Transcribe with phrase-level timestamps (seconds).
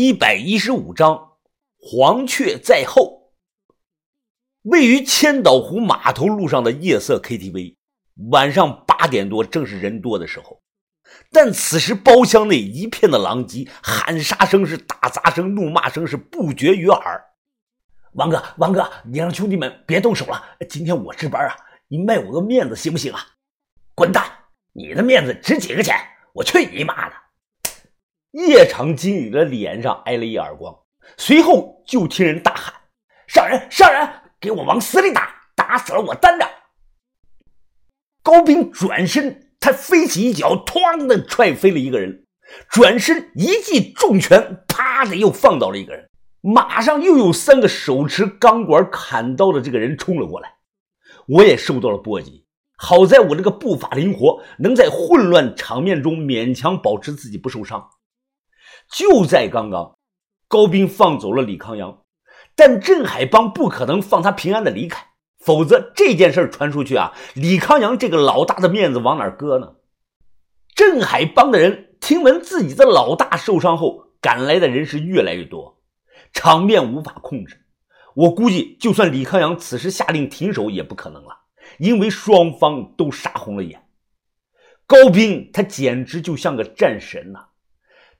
[0.00, 1.32] 一百一十五章，
[1.76, 3.32] 黄雀在后。
[4.62, 7.74] 位于千岛湖码头路上的夜色 KTV，
[8.30, 10.62] 晚上八点多正是人多的时候，
[11.32, 17.24] 但此时包厢内一片的狼藉，喊杀声是打杂声，怒骂声是不绝于耳。
[18.12, 21.56] 王哥，王哥，你让兄弟们别动手了，今天我值班啊，
[21.88, 23.18] 你卖我个面子行不行啊？
[23.96, 24.24] 滚蛋！
[24.72, 25.96] 你的面子值几个钱？
[26.34, 27.16] 我去你妈的！
[28.32, 30.76] 夜场经理的脸上挨了一耳光，
[31.16, 32.74] 随后就听人大喊
[33.26, 35.34] ：“上人，上人，给我往死里打！
[35.56, 36.46] 打死了我担着！”
[38.22, 42.26] 高斌转身，他飞起一脚，哐的踹飞了一个人，
[42.68, 46.08] 转身一记重拳，啪的又放倒了一个人。
[46.40, 50.54] 马上又有三个手持钢管砍刀的这个人冲了过来，
[51.26, 52.44] 我也受到了波及。
[52.76, 57.90] 好在我这个步伐灵活，能在混乱场面中勉强保持自己不受伤。
[58.90, 59.96] 就在刚刚，
[60.48, 62.02] 高斌放走了李康阳，
[62.54, 65.08] 但镇海帮不可能放他平安的离开，
[65.38, 69.74] 否则这件事传出去啊，李康阳这个老大的面子往哪搁呢？
[70.74, 75.80] 镇海帮的人听闻自己的老大受伤后，赶来的人是越来越多，
[76.32, 77.64] 场面无法控制。
[78.14, 81.36] 我估计，就算李康阳此时下令停手，也不可能了，
[81.78, 83.84] 因为双方都杀红了眼。
[84.86, 87.48] 高斌他简直就像个战神呐！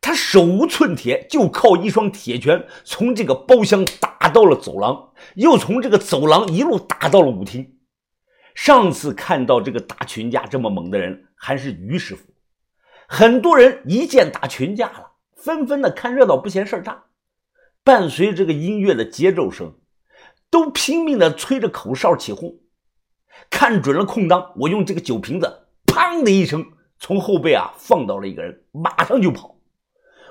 [0.00, 7.76] 他手无寸铁，就靠一双铁拳，从这个包厢打到了走廊，又从这个走廊一路打到了舞厅。
[8.54, 12.22] 上次看到这个打群架这么猛的人，还是于师傅。
[13.06, 17.04] 很多人一见打群架了，纷纷的看热闹，不嫌事儿大。
[17.84, 19.74] 伴随这个音乐的节奏声，
[20.50, 22.58] 都拼命的吹着口哨起哄。
[23.50, 26.66] 看准了空当，我用这个酒瓶子，砰的一声，
[26.98, 29.57] 从后背啊放倒了一个人，马上就跑。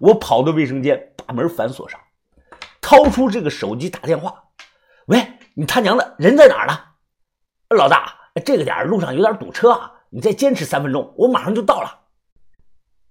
[0.00, 2.00] 我跑到卫生间，把门反锁上，
[2.80, 4.44] 掏出这个手机打电话
[5.06, 6.78] ：“喂，你他娘的人在哪儿呢？
[7.76, 11.98] 老大，这个点路上有点堵车啊，你再坚持三分钟，我马上就到了。”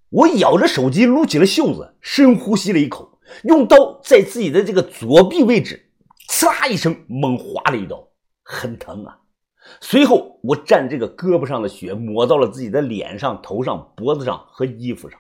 [0.09, 5.92] 我咬着手机，撸起了袖子，深呼吸了一口，用刀在自己的这个左臂位置，
[6.28, 8.08] 呲啦一声猛划了一刀，
[8.44, 9.19] 很疼啊。
[9.80, 15.19] 随后，我蘸这个胳膊上的血抹到了自己的脸上、头上、脖子上和衣服上。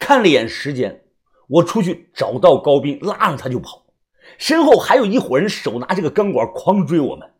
[0.00, 1.04] 看了一眼时间，
[1.46, 3.86] 我出去找到高斌，拉上他就跑。
[4.38, 7.32] 身后还有一伙人手拿这个钢管狂追我们，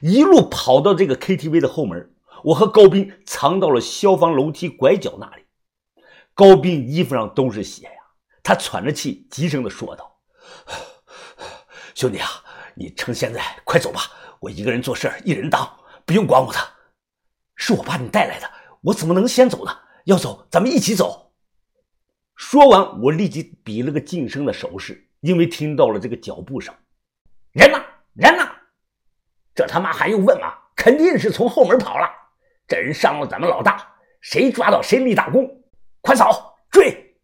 [0.00, 2.14] 一路跑到这个 KTV 的后门。
[2.44, 5.44] 我和高斌藏到了消防楼梯拐角那里。
[6.34, 8.00] 高斌衣服上都是血呀，
[8.42, 10.16] 他喘着气，急声的说道
[11.94, 12.28] ：“兄弟啊，
[12.74, 14.02] 你趁现在快走吧，
[14.40, 15.68] 我一个人做事一人当，
[16.06, 16.58] 不用管我的。
[17.56, 18.48] 是我把你带来的，
[18.82, 19.76] 我怎么能先走呢？
[20.04, 21.26] 要走，咱们一起走。”
[22.38, 26.72] 说完，我立即比了个噤声的手势，因为听到了这个脚步声。
[27.50, 27.84] 人呢？
[28.14, 28.48] 人呢？
[29.56, 30.54] 这他妈还用问吗？
[30.76, 32.08] 肯定是从后门跑了。
[32.68, 33.84] 这人伤了咱们老大，
[34.20, 35.50] 谁抓到谁立大功。
[36.00, 37.16] 快走，追！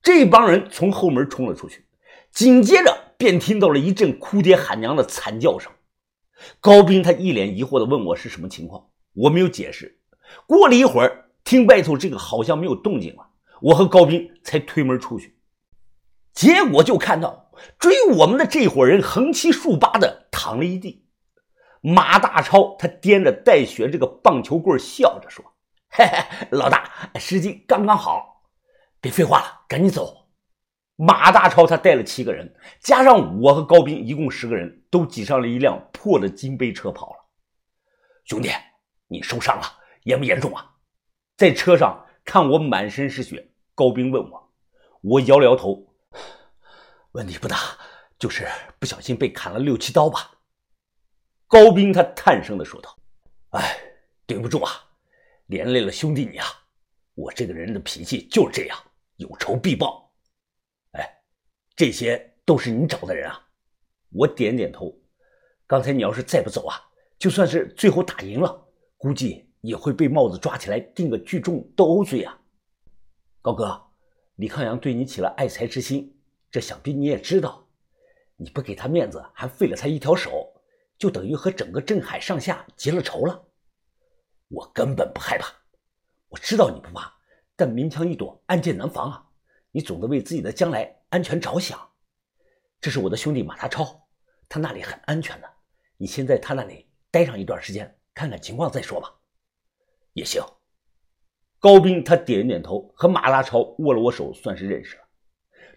[0.00, 1.84] 这帮人从后门冲了出去，
[2.32, 5.70] 紧接着便听到了一阵哭爹喊娘的惨叫声。
[6.60, 10.00] 高斌他一脸疑惑地问我是什么情况，我没有解释。
[10.46, 13.26] 过了一会儿，听外头这个好像没有动静了。
[13.62, 15.38] 我和高斌才推门出去，
[16.32, 21.06] 结果就看到追我们的这伙人横七竖八的躺了一地。
[21.82, 25.44] 马大超他掂着带血这个棒球棍，笑着说
[25.90, 28.42] ：“嘿嘿，老大，时机刚刚好，
[29.00, 30.28] 别废话了，赶紧走。”
[30.96, 37.16] 马大超他带了七个人，加上我和高斌，一共十个人，都挤上了一辆破的金杯车跑了。
[38.26, 38.50] 兄弟，
[39.08, 39.64] 你受伤了，
[40.02, 40.74] 严不严重啊？
[41.38, 43.49] 在车上看我满身是血。
[43.80, 44.52] 高兵问我，
[45.00, 45.82] 我摇了摇头，
[47.12, 47.56] 问题不大，
[48.18, 48.46] 就是
[48.78, 50.32] 不小心被砍了六七刀吧。
[51.48, 52.94] 高兵他叹声的说道
[53.56, 53.80] ：“哎，
[54.26, 54.70] 对不住啊，
[55.46, 56.46] 连累了兄弟你啊。
[57.14, 58.78] 我这个人的脾气就是这样，
[59.16, 60.12] 有仇必报。
[60.92, 61.22] 哎，
[61.74, 63.48] 这些都是你找的人啊。”
[64.12, 64.94] 我点点头。
[65.66, 66.76] 刚才你要是再不走啊，
[67.18, 68.62] 就算是最后打赢了，
[68.98, 72.36] 估计也会被帽子抓起来定个聚众斗殴罪啊。
[73.42, 73.82] 高哥，
[74.36, 76.14] 李康阳对你起了爱才之心，
[76.50, 77.66] 这想必你也知道。
[78.36, 80.52] 你不给他面子，还废了他一条手，
[80.98, 83.48] 就等于和整个镇海上下结了仇了。
[84.48, 85.50] 我根本不害怕，
[86.28, 87.10] 我知道你不怕，
[87.56, 89.26] 但明枪易躲，暗箭难防啊！
[89.70, 91.80] 你总得为自己的将来安全着想。
[92.78, 94.06] 这是我的兄弟马大超，
[94.50, 95.50] 他那里很安全的，
[95.96, 99.14] 你先在他那里待上一段时间，看看情况再说吧。
[100.12, 100.42] 也行。
[101.60, 105.02] 高斌他点点头，和马大超握了握手，算是认识了。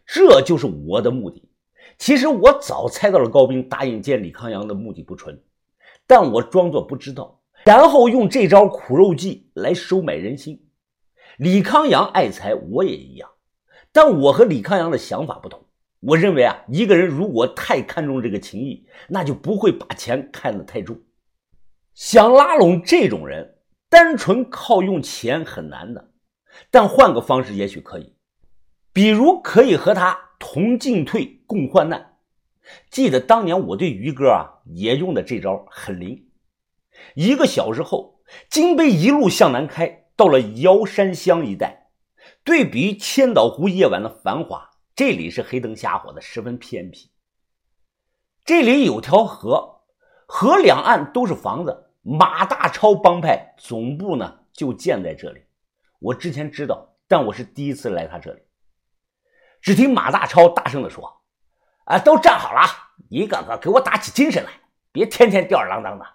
[0.05, 1.49] 这就是我的目的。
[1.97, 5.39] 其实我早猜到了高斌答应见李康阳的目的不纯，
[6.07, 10.65] 但我装作不知道，然后用这招苦肉计来收买人心。
[11.37, 13.29] 李康阳爱财，我也一样，
[13.91, 15.65] 但我和李康阳的想法不同。
[15.99, 20.99] 我认为啊，一个人如果太看重这个情谊，那就不会把钱看得太重。
[21.93, 23.55] 想拉拢这种人，
[23.93, 26.09] 单纯靠用钱很难的，
[26.71, 28.15] 但换个方式也许可以，
[28.91, 32.17] 比如可以和他同进退，共患难。
[32.89, 36.27] 记得当年我对于哥啊也用的这招很灵。
[37.13, 38.19] 一个小时后，
[38.49, 41.91] 金杯一路向南开，到了瑶山乡一带，
[42.43, 44.71] 对比千岛湖夜晚的繁华。
[44.95, 47.11] 这里是黑灯瞎火的，十分偏僻。
[48.43, 49.83] 这里有条河，
[50.25, 51.82] 河两岸都是房子。
[52.03, 55.45] 马大超帮派总部呢，就建在这里。
[55.99, 58.41] 我之前知道，但我是第一次来他这里。
[59.61, 61.23] 只听马大超大声地说
[61.87, 62.61] ：“啊，都站好了，
[63.09, 64.51] 一个个给我打起精神来，
[64.91, 66.05] 别天天吊儿郎当的。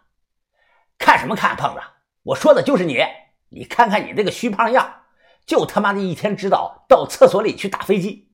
[0.99, 1.81] 看什么看，胖子？
[2.23, 3.03] 我说的就是你。
[3.49, 5.05] 你看看你那个虚胖样，
[5.47, 8.31] 就他妈的一天知道到厕所里去打飞机。”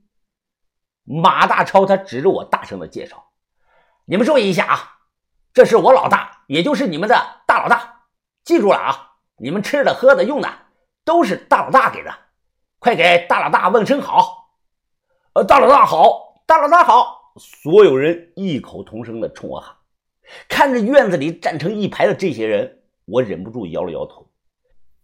[1.07, 3.31] 马大超他指着我大声的介绍
[4.07, 4.99] ：“你们注意一下啊，
[5.53, 8.03] 这是我老大，也就是你们的大老大。
[8.43, 10.49] 记住了啊，你们吃的、喝的、用的
[11.05, 12.13] 都是大老大给的，
[12.81, 14.51] 快给大老大问声好。
[15.35, 19.77] ”“呃，大老大好，大老大好！”所有人异口同声的冲我喊。
[20.49, 24.29] 看着院子里站成一排的这些人，我忍不住摇了摇头。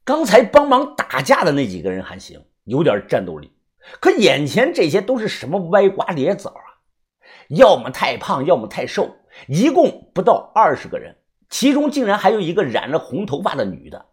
[0.03, 3.57] 刚才帮忙打架的那几个人还行，有点战斗力。
[4.01, 6.67] 可眼前这些都是什么歪瓜裂枣啊？
[7.49, 11.17] 要么太胖，要么太瘦，一共不到二十个人，
[11.51, 14.07] 其中竟然还有一个染着红头发的女的，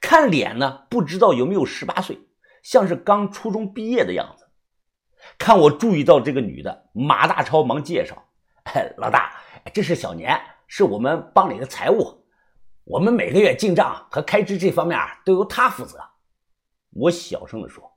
[0.00, 2.18] 看脸呢，不知道有没有十八岁，
[2.62, 4.48] 像是刚初中毕业的样子。
[5.36, 8.24] 看我注意到这个女的，马大超忙介绍
[8.96, 9.34] ：“老大，
[9.72, 12.24] 这是小年，是我们帮里的财务，
[12.84, 15.98] 我们每个月进账和开支这方面都由他负责。”
[16.92, 17.90] 我小声地说。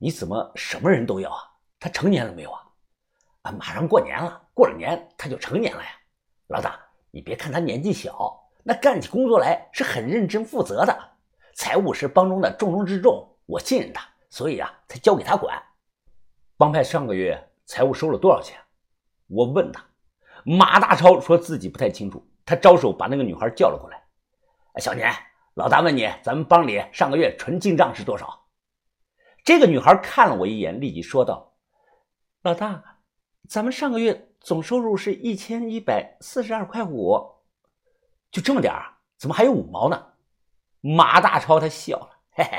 [0.00, 1.42] 你怎么什么人都要啊？
[1.80, 2.62] 他成年了没有啊？
[3.42, 5.90] 啊，马上过年了，过了年他就成年了呀。
[6.46, 6.78] 老大，
[7.10, 10.98] 你别看他年纪小，那干起工作来是很认真负责的。
[11.54, 15.60] 财务是帮中的重中之重，我信任他，所以啊，才交给他管。
[16.56, 18.58] 帮派上个月财务收了多少钱？
[19.26, 19.84] 我问他。
[20.44, 24.02] 马大超说自己不太清楚，他招手把那个女孩叫了过来。
[24.80, 25.12] 小年，
[25.54, 28.46] 老大问你，咱们帮里上个月纯进账是多少？
[29.44, 31.56] 这个女孩看了我一眼，立即说道
[32.42, 33.00] ：“老大，
[33.48, 37.20] 咱们上个月总收入是一千一百四十二块五，
[38.30, 38.94] 就这么点儿？
[39.16, 40.06] 怎么还有五毛呢？”
[40.80, 42.58] 马大超他笑了：“嘿嘿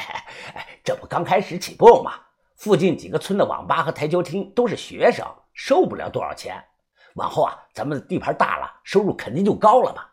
[0.54, 2.14] 嘿，这不刚开始起步吗？
[2.56, 6.62] 附近几个村的网吧和台球厅都是学生，收不了多少钱。
[7.16, 10.06] 往后啊，咱们的地盘大了，收入肯定就高了嘛。”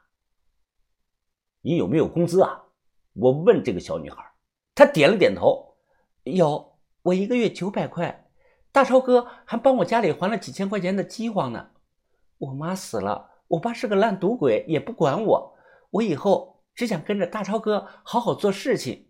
[1.62, 2.62] 你有没有工资啊？
[3.14, 4.24] 我问这个小女孩，
[4.74, 5.76] 她点了点头。
[6.22, 8.25] 有，我一个月九百块，
[8.76, 11.70] 大超哥还帮我家里还了几千块钱的饥荒呢。
[12.36, 15.56] 我妈死了，我爸是个烂赌鬼，也不管我。
[15.92, 19.08] 我以后只想跟着大超哥好好做事情。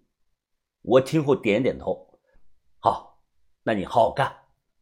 [0.82, 2.16] 我听后点点头，
[2.78, 3.20] 好，
[3.64, 4.32] 那你好好干，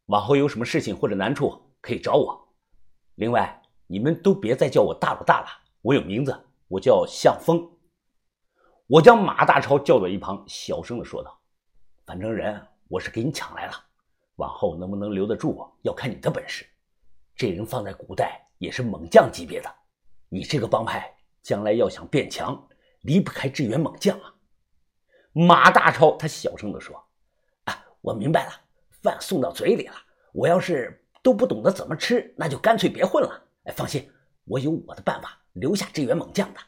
[0.08, 2.54] 往后有什么事情或者难处可以找我。
[3.14, 5.46] 另外，你们都别再叫我大老大了，
[5.80, 7.66] 我有名字，我叫向风。
[8.86, 11.40] 我将马大超叫到一旁，小声的说道。
[12.04, 13.72] 反正人我是给你抢来了，
[14.36, 16.66] 往后能不能留得住，要看你的本事。
[17.36, 19.74] 这人放在古代也是猛将级别的，
[20.28, 21.12] 你这个帮派
[21.42, 22.68] 将来要想变强，
[23.02, 24.34] 离不开支援猛将啊。
[25.32, 26.96] 马大超他小声地说
[27.66, 28.52] ：“啊，我明白了，
[29.02, 29.94] 饭送到嘴里了。
[30.32, 33.48] 我要是都不懂得怎么吃，那就干脆别混了。
[33.64, 34.08] 哎，放心，
[34.44, 36.60] 我有我的办法留下支援猛将的。”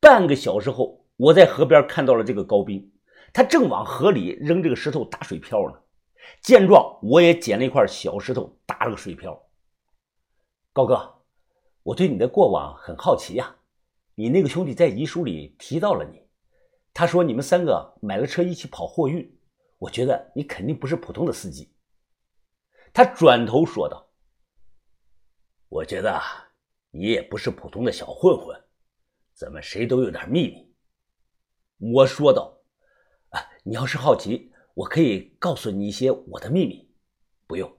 [0.00, 2.90] 半个小时后，我在河边看到了这个高兵。
[3.32, 5.78] 他正往河里扔这个石头打水漂呢，
[6.42, 9.40] 见状，我也捡了一块小石头打了个水漂。
[10.72, 11.22] 高哥，
[11.82, 13.56] 我对你的过往很好奇呀。
[14.14, 16.22] 你那个兄弟在遗书里提到了你，
[16.92, 19.38] 他说你们三个买了车一起跑货运，
[19.78, 21.72] 我觉得你肯定不是普通的司机。
[22.92, 24.08] 他转头说道
[25.68, 26.20] ：“我觉得
[26.90, 28.58] 你也不是普通的小混混，
[29.34, 30.74] 咱们谁都有点秘密。”
[31.94, 32.56] 我说道。
[33.30, 36.88] 啊你要是好奇，我可以告诉你一些我的秘密。
[37.46, 37.70] 不用，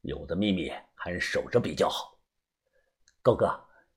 [0.00, 2.18] 有的秘密还是守着比较好。
[3.22, 3.48] 高哥，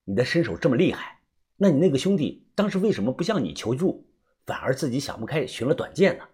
[0.06, 1.22] 你的身手这么厉害，
[1.56, 4.08] 那你那个兄弟当时为什么不向你求助，
[4.46, 6.28] 反而自己想不开寻了短见呢？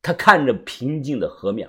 [0.00, 1.68] 他看着平静的河面，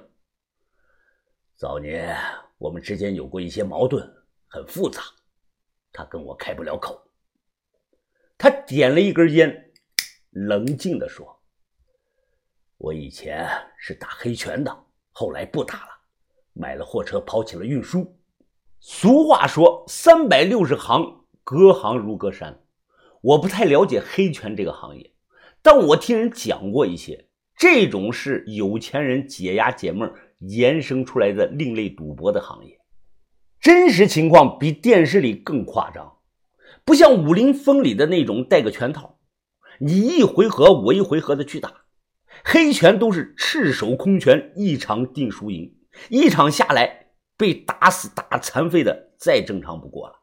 [1.55, 2.15] 早年
[2.57, 4.07] 我们之间有过一些矛盾，
[4.47, 5.01] 很复杂，
[5.91, 7.11] 他跟我开不了口。
[8.37, 9.73] 他点了一根烟，
[10.29, 11.38] 冷静地说
[12.79, 13.45] ：“我以前
[13.77, 15.89] 是打黑拳的，后来不打了，
[16.53, 18.17] 买了货车跑起了运输。
[18.79, 22.61] 俗话说，三百六十行，隔行如隔山。
[23.19, 25.11] 我不太了解黑拳这个行业，
[25.61, 32.79] 但我听人讲过一些，这种是有钱人解压解闷延伸出来的另类赌博的行业。
[33.59, 36.15] 真实情况比电视里更夸张。”
[36.85, 39.19] 不像武林风里的那种带个拳套，
[39.79, 41.81] 你一回合我一回合的去打，
[42.43, 45.75] 黑拳都是赤手空拳，一场定输赢，
[46.09, 50.15] 一场下来被打死打残废的再正常不过了。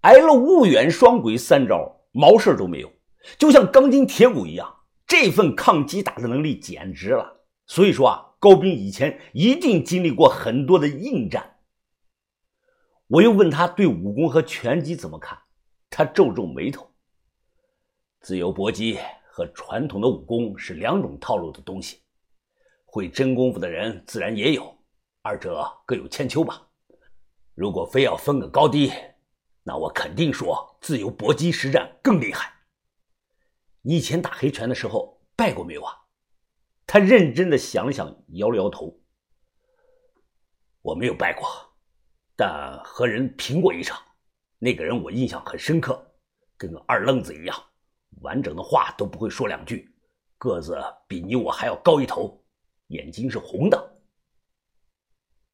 [0.00, 2.92] 挨了兀远双鬼三招，毛事都没有，
[3.38, 4.74] 就像钢筋铁骨一样，
[5.06, 7.46] 这份抗击打的能力简直了。
[7.66, 11.56] 所以说啊，高斌以前一定经历过很多的硬战。
[13.06, 15.38] 我又问他对武功和拳击怎么看。
[15.88, 16.90] 他皱皱眉头。
[18.20, 18.98] 自由搏击
[19.36, 22.00] 和传统的武功是两种套路的东西，
[22.84, 24.78] 会真功夫的人自然也有，
[25.22, 26.68] 二者各有千秋吧。
[27.52, 28.92] 如果非要分个高低，
[29.64, 32.54] 那我肯定说自由搏击实战更厉害。
[33.82, 35.92] 你以前打黑拳的时候败过没有啊？
[36.86, 38.96] 他认真的想了想，摇了摇头。
[40.80, 41.48] 我没有败过，
[42.36, 44.00] 但和人拼过一场。
[44.60, 46.14] 那个人我印象很深刻，
[46.56, 47.64] 跟个二愣子一样，
[48.20, 49.90] 完整的话都不会说两句，
[50.38, 52.42] 个子比你我还要高一头，
[52.88, 53.93] 眼睛是红的。